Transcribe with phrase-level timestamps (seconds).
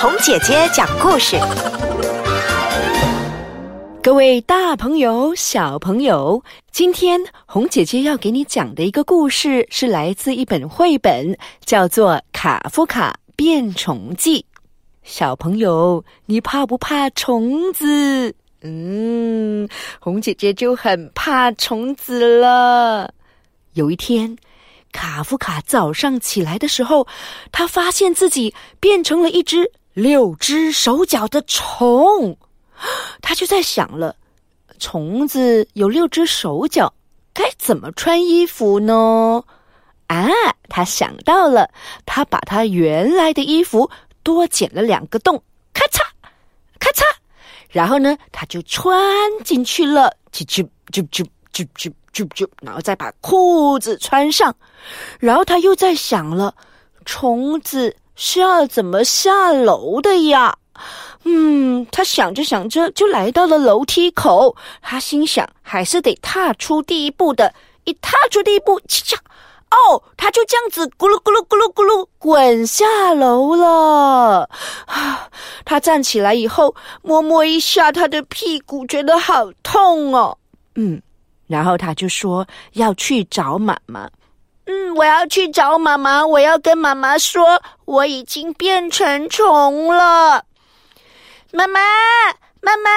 [0.00, 1.36] 红姐姐讲故事。
[4.00, 6.40] 各位大朋友、小朋友，
[6.70, 14.40] 今天红姐姐要给你讲的一个故事，是来自一本绘本，叫做《卡夫卡变虫记》。
[15.02, 18.32] 小朋友，你怕不怕虫子？
[18.62, 19.68] 嗯，
[19.98, 23.12] 红姐姐就很怕虫子了。
[23.72, 24.36] 有一天，
[24.92, 27.08] 卡夫卡早上起来的时候，
[27.50, 32.36] 他发现自己变成了一只六只手脚的虫。
[33.20, 34.14] 他就在想了，
[34.78, 36.94] 虫子有六只手脚，
[37.32, 39.42] 该怎么穿衣服呢？
[40.06, 40.28] 啊，
[40.68, 41.68] 他想到了，
[42.06, 43.90] 他把他原来的衣服
[44.22, 45.42] 多剪了两个洞，
[45.74, 46.00] 咔嚓，
[46.78, 47.02] 咔嚓，
[47.68, 48.96] 然后呢，他就穿
[49.44, 54.54] 进去了，啾啾啾啾啾啾啾啾，然后再把裤子穿上，
[55.18, 56.54] 然后他又在想了，
[57.04, 60.56] 虫子是要怎么下楼的呀？
[61.24, 64.56] 嗯，他想着想着就来到了楼梯口。
[64.82, 67.54] 他心想，还是得踏出第一步的。
[67.84, 69.14] 一踏出第一步，嘁嚓！
[69.70, 74.50] 哦，他就这样子咕噜咕噜咕噜咕噜滚下楼了。
[74.86, 75.28] 啊！
[75.64, 80.36] 他站起来以后，摸摸一下他的屁股，觉得好痛哦。
[80.74, 81.00] 嗯，
[81.46, 84.08] 然后他就说要去找妈妈。
[84.70, 90.44] 嗯，我要去找妈妈，我要跟妈妈说我已经变成虫了。
[91.50, 91.80] 妈妈，
[92.60, 92.90] 妈妈，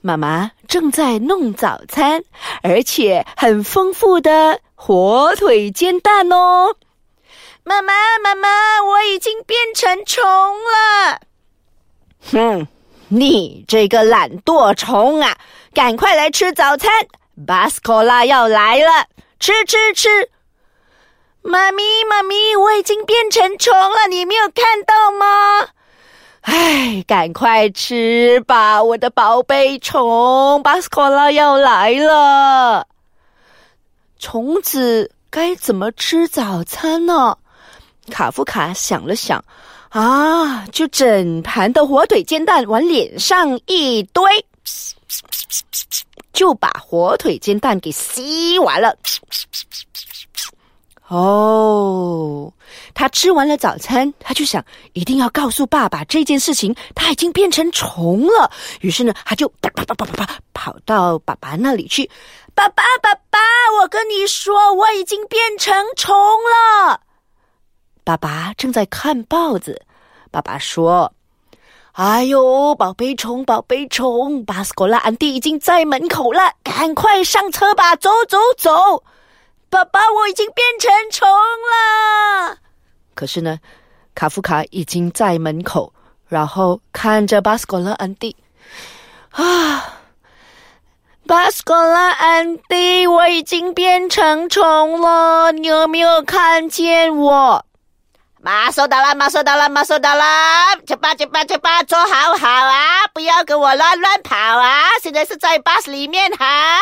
[0.00, 2.24] 妈妈正在弄早餐，
[2.64, 6.74] 而且很丰富的火腿煎蛋哦。
[7.62, 8.48] 妈妈，妈妈，
[8.82, 11.20] 我已经变成虫了。
[12.32, 12.66] 哼，
[13.06, 15.38] 你这个懒惰虫啊，
[15.72, 16.90] 赶快来吃早餐，
[17.46, 19.06] 巴斯科拉要来了，
[19.40, 20.30] 吃吃吃。
[21.42, 25.70] 妈咪，妈咪，我已经变成虫了，你没有看到吗？
[26.42, 30.62] 哎，赶快吃吧，我的宝贝虫！
[30.62, 32.86] 巴斯科拉要来了。
[34.18, 37.36] 虫子该怎么吃早餐呢？
[38.10, 39.42] 卡夫卡想了想，
[39.88, 44.22] 啊，就整盘的火腿煎蛋往脸上一堆，
[46.32, 48.96] 就把火腿煎蛋给吸完了。
[51.08, 52.52] 哦，
[52.94, 56.72] 他吃完了早餐，他就想一定要告诉爸爸这件事情。
[56.94, 58.48] 他已经变成虫了，
[58.80, 62.08] 于是呢，他就啪啪啪啪啪啪跑到爸爸那里去。
[62.54, 63.40] 爸爸，爸爸，
[63.80, 67.00] 我跟你说，我已经变成虫了。
[68.04, 69.82] 爸爸正在看报纸。
[70.30, 71.12] 爸爸说
[71.92, 79.02] ：“哎呦，宝贝虫，宝贝虫，巴斯果拉安迪已经在门口了，赶快上车吧，走走走。”
[79.68, 82.56] 爸爸，我已经变成虫了。
[83.14, 83.58] 可是呢，
[84.14, 85.92] 卡夫卡已经在门口，
[86.26, 88.34] 然后看着巴斯果拉安迪。
[89.30, 90.00] 啊，
[91.26, 97.64] 巴斯果拉安迪，我已经变成虫了，你有没有看见我？
[98.42, 100.24] 马收到了，马收到了，马收到了！
[100.86, 104.84] 去吧，去吧，去吧，坐好好啊，不要跟我乱乱跑啊！
[105.02, 106.78] 现在是在巴士里面哈。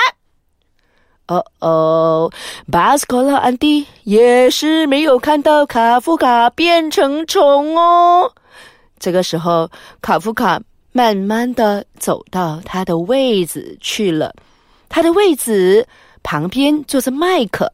[1.27, 2.33] 哦哦，
[2.71, 8.33] 巴斯科拉安迪也是没有看到卡夫卡变成虫哦。
[9.01, 9.69] 这个时候，
[10.01, 10.61] 卡夫卡
[10.93, 14.33] 慢慢的走到他的位子去了。
[14.89, 15.87] 他的位子
[16.23, 17.71] 旁边坐着麦克，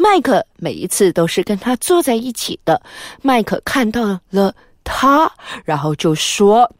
[0.00, 2.80] 麦克每一次都是跟他坐在一起的。
[3.20, 5.30] 麦克看到了他，
[5.62, 6.72] 然后就说：“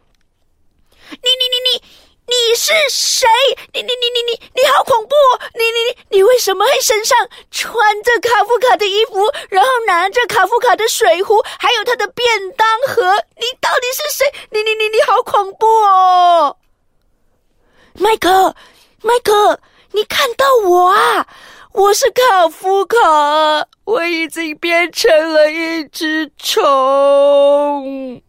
[1.12, 1.82] 你你你你。”
[2.31, 3.26] 你是谁？
[3.75, 5.14] 你你你你你你好恐怖！
[5.53, 7.19] 你你你你为什么会身上
[7.50, 12.25] 穿着卡夫卡的衣服，然后拿着卡夫卡的水壶，还有他的便
[12.56, 13.02] 当盒？
[13.34, 14.25] 你到底是谁？
[14.50, 16.56] 你你你你好恐怖哦！
[17.94, 18.54] 麦克，
[19.02, 19.58] 麦克，
[19.91, 21.26] 你看到我啊？
[21.72, 22.97] 我是卡夫卡，
[23.84, 28.20] 我已经变成了一只虫。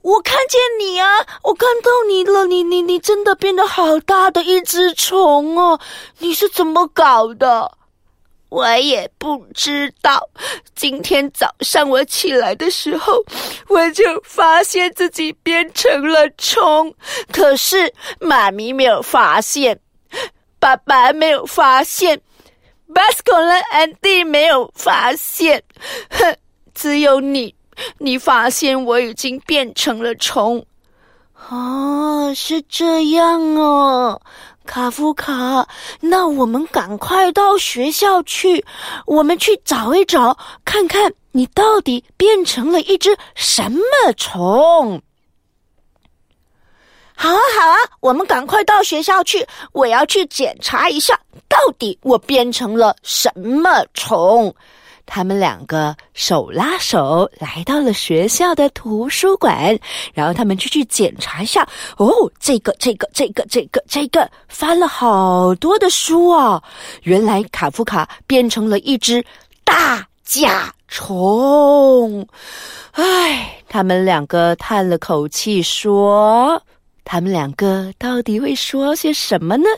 [0.00, 1.06] 我看见你啊！
[1.42, 5.78] 我看到你了，你你你真的变得好大的一只虫哦！
[6.18, 7.72] 你是怎么搞的？
[8.48, 10.30] 我也不知道。
[10.74, 13.22] 今天早上我起来的时候，
[13.68, 16.94] 我就发现自己变成了虫，
[17.30, 19.78] 可是妈咪没有发现，
[20.58, 22.20] 爸爸没有发现，
[22.94, 25.62] 巴斯克和安迪没有发现，
[26.10, 26.36] 哼，
[26.74, 27.54] 只有你。
[27.96, 30.62] 你发现我已经变成了虫，
[31.48, 34.20] 哦，是这样哦，
[34.66, 35.66] 卡夫卡，
[36.00, 38.62] 那我们赶快到学校去，
[39.06, 43.80] 我们去找一找，看看你到底变成了一只什么
[44.18, 45.00] 虫？
[47.22, 51.14] 好啊，好啊，我们赶快到学校去，我要去检查一下，
[51.50, 54.54] 到底我变成了什么虫。
[55.04, 59.78] 他们两个手拉手来到了学校的图书馆，
[60.14, 61.68] 然后他们就去检查一下。
[61.98, 66.62] 哦，这个、这个、这个、这个、这个，翻了好多的书啊！
[67.02, 69.22] 原来卡夫卡变成了一只
[69.62, 72.26] 大甲虫。
[72.92, 76.62] 唉，他们两个叹了口气说
[77.12, 79.68] ：“他们两个到底会说些什么呢？”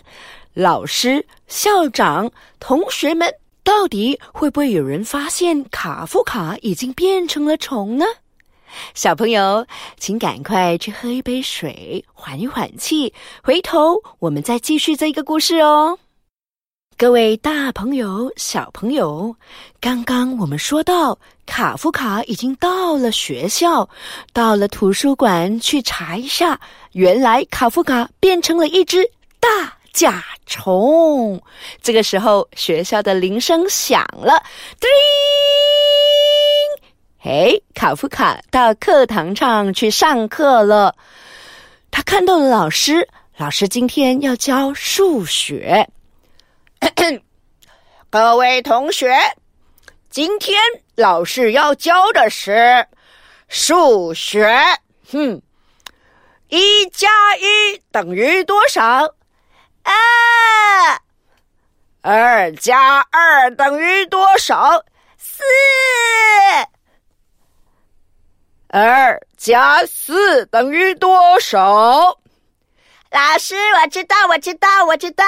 [0.52, 2.30] 老师、校长、
[2.60, 3.32] 同学们。
[3.64, 8.04] 到底会不会有人发现卡夫卡已经变成了虫呢？
[8.92, 9.64] 小朋友，
[9.96, 13.14] 请赶快去喝一杯水，缓一缓气。
[13.40, 15.96] 回头我们再继续这个故事哦。
[17.02, 19.34] 各位大朋友、小朋友，
[19.80, 23.88] 刚刚我们说到卡夫卡已经到了学校，
[24.32, 26.60] 到了图书馆去查一下，
[26.92, 29.04] 原来卡夫卡变成了一只
[29.40, 29.76] 大。
[29.92, 31.42] 甲虫，
[31.82, 34.40] 这个时候学校的铃声响了，
[34.78, 34.88] 叮！
[37.18, 40.94] 嘿，卡夫卡到课堂上去上课了。
[41.90, 45.84] 他看到了老师，老师今天要教数学。
[48.10, 49.14] 各位同学，
[50.10, 50.60] 今天
[50.96, 52.86] 老师要教的是
[53.48, 54.48] 数学。
[55.10, 55.40] 哼，
[56.48, 59.14] 一加一等于多少？
[59.82, 59.92] 二，
[62.00, 64.84] 二加二等于多少？
[65.16, 65.42] 四。
[68.68, 72.18] 二加四等于多少？
[73.10, 75.24] 老师，我知道，我知道，我知道。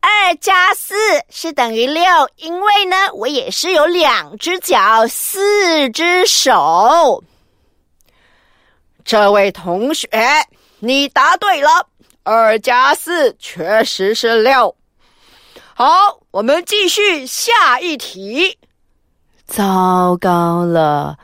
[0.00, 0.94] 二加四
[1.28, 2.04] 是等于六，
[2.36, 7.22] 因为呢，我也是有两只脚，四只手。
[9.04, 10.08] 这位同学，
[10.78, 11.88] 你答对了。
[12.22, 14.76] 二加四确实是六。
[15.74, 18.58] 好，我们继续下一题。
[19.46, 21.18] 糟糕了，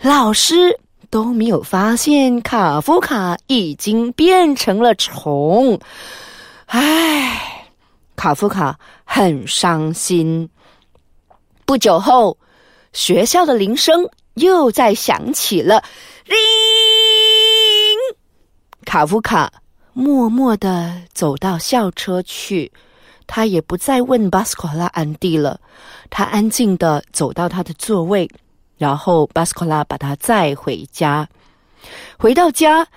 [0.00, 0.78] 老师
[1.10, 5.80] 都没有发现卡夫卡已经变成了虫。
[6.66, 7.53] 唉，
[8.16, 10.48] 卡夫卡很伤心。
[11.64, 12.38] 不久后，
[12.92, 15.82] 学校的铃声又在响起了，
[16.26, 16.36] 铃。
[18.84, 19.52] 卡夫卡。
[19.96, 22.72] 默默的走到校车去，
[23.28, 25.60] 他也不再问巴斯科拉安迪了。
[26.10, 28.28] 他安静的走到他的座位，
[28.76, 31.28] 然后巴斯科拉把他载回家。
[32.18, 32.88] 回到家，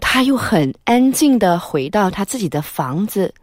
[0.00, 3.34] 他又很安静的回到他自己的房子，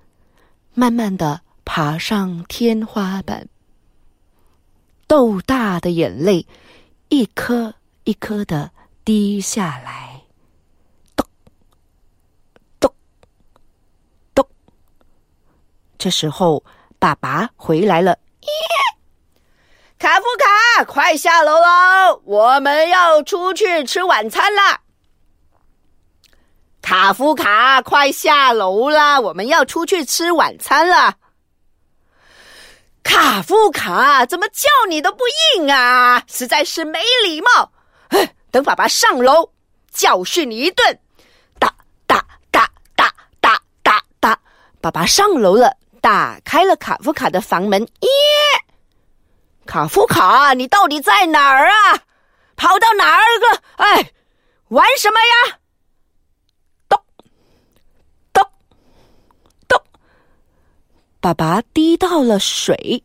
[0.79, 3.50] 慢慢的爬上天花板。
[5.07, 6.45] 豆大的眼泪
[7.09, 8.69] 一颗一颗的
[9.03, 10.21] 滴下来。
[11.15, 11.25] 咚
[12.79, 12.94] 咚
[14.35, 14.47] 咚
[15.97, 16.63] 这时候，
[17.00, 18.15] 爸爸回来了。
[19.97, 22.21] 卡夫卡，快下楼喽！
[22.23, 24.80] 我们要出去吃晚餐啦。
[26.87, 29.19] 卡夫卡，快下楼啦！
[29.19, 31.17] 我们要出去吃晚餐了。
[33.03, 35.25] 卡夫卡，怎么叫你都不
[35.57, 36.23] 应啊？
[36.27, 37.73] 实在是没礼貌！
[38.51, 39.51] 等爸爸上楼，
[39.91, 40.97] 教训你一顿。
[41.59, 41.75] 哒
[42.06, 44.39] 哒哒哒哒哒哒，
[44.79, 45.75] 爸爸上楼了。
[45.99, 48.09] 打开了卡夫卡的房门，耶！
[49.65, 51.99] 卡夫卡，你到底在哪儿啊？
[52.56, 53.61] 跑到哪儿了？
[53.75, 54.13] 哎，
[54.69, 55.59] 玩什么呀？
[56.87, 56.97] 咚
[58.31, 58.49] 咚
[59.68, 59.83] 咚！
[61.27, 63.03] 爸爸滴到了水，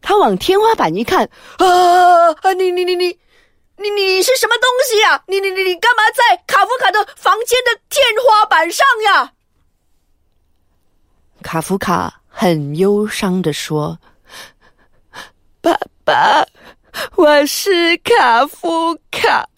[0.00, 2.52] 他往天花板一看，啊啊！
[2.54, 3.16] 你你你你
[3.76, 5.22] 你你是什么东西呀？
[5.28, 9.32] 你你你你干嘛在卡夫卡的房间的天花板上呀？
[11.44, 13.96] 卡夫卡很忧伤的说
[15.62, 16.44] ：“爸爸，
[17.14, 19.48] 我是卡夫卡。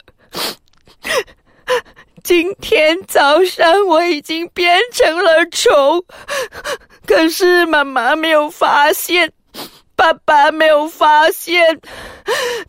[2.24, 6.02] 今天早上我已经变成了虫，
[7.06, 9.30] 可是妈妈没有发现，
[9.94, 11.78] 爸爸没有发现，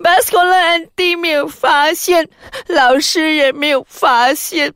[0.03, 2.29] 巴斯科拉安迪没有发现，
[2.67, 4.73] 老师也没有发现，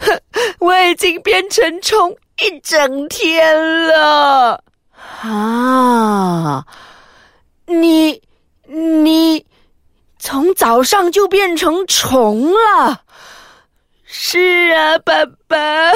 [0.58, 4.64] 我已经变成虫。”一整天了
[5.22, 6.64] 啊！
[7.66, 8.20] 你
[8.66, 9.46] 你
[10.18, 13.03] 从早上就变成虫了？
[14.16, 15.12] 是啊，爸
[15.48, 15.90] 爸，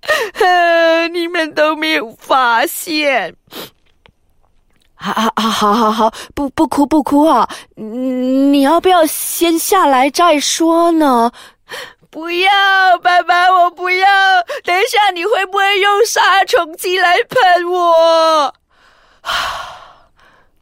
[1.12, 3.36] 你们都没有发现。
[4.94, 7.46] 啊啊，好好好，不不哭不哭啊！
[7.76, 11.30] 你要不要先下来再说呢？
[12.08, 12.50] 不要，
[13.02, 14.08] 爸爸，我不要。
[14.64, 18.54] 等一下，你会不会用杀虫剂来喷我？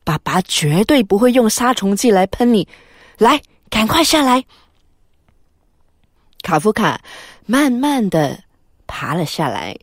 [0.03, 2.67] 爸爸绝对不会用杀虫剂来喷你。
[3.19, 4.45] 来，赶快下来。
[6.42, 7.00] 卡夫卡
[7.46, 8.38] 慢慢的
[8.87, 9.76] 爬了下来，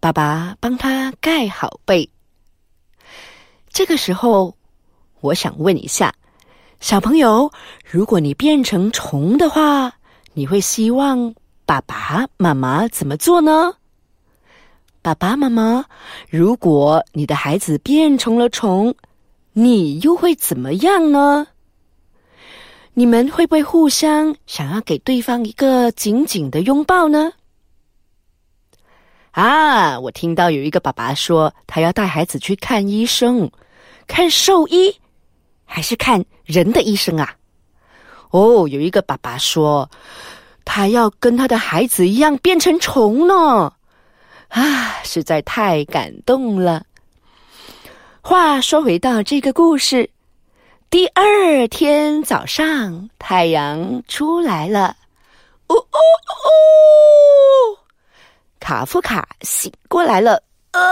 [0.00, 2.08] 爸爸帮他盖好被。
[3.70, 4.54] 这个时候，
[5.20, 6.12] 我想问一下，
[6.80, 7.50] 小朋友，
[7.88, 9.92] 如果你变成虫的话，
[10.34, 11.32] 你会希望
[11.64, 13.72] 爸爸妈妈怎么做呢？
[15.00, 15.84] 爸爸妈妈，
[16.28, 18.94] 如果你的孩子变成了虫，
[19.52, 21.46] 你又会怎么样呢？
[22.94, 27.32] 你们会不会互相想要给对方一个紧紧的拥抱呢？
[29.30, 33.50] 啊，我听到有一个爸爸说，他要带孩子去看医生。
[34.06, 34.94] 看兽医
[35.64, 37.34] 还是看人的医生啊？
[38.30, 39.90] 哦，有一个爸爸说，
[40.66, 43.72] 他要跟他的孩子一样变成虫呢。
[44.48, 46.84] 啊，实在太感动了。
[48.20, 50.10] 话说回到这个故事，
[50.92, 54.94] 第二天早上太阳出来了，
[55.68, 57.78] 哦哦哦！
[58.60, 60.82] 卡夫卡醒过来了，呃，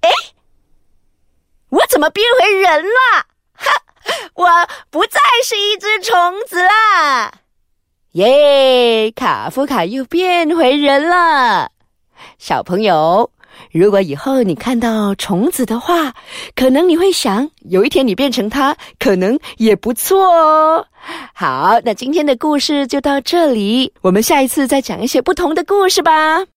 [0.00, 0.10] 哎！
[1.68, 3.26] 我怎么变回人了？
[3.52, 3.70] 哈！
[4.32, 4.48] 我
[4.88, 7.30] 不再是一只虫子啦！
[8.12, 9.10] 耶！
[9.10, 11.70] 卡夫卡又变回人了。
[12.38, 13.30] 小朋友，
[13.72, 16.14] 如果以后你看到虫子的话，
[16.54, 20.86] 可能你会想，有一天你变成它，可能也不错哦。
[21.34, 26.44] 好，那今天的故事就到这里，我们下一次再讲一些不同的故事吧。